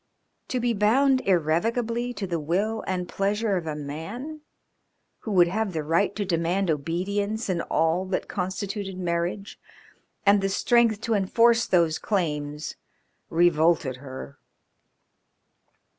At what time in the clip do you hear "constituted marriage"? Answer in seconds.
8.27-9.59